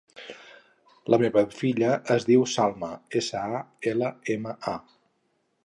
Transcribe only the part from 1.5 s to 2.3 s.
filla es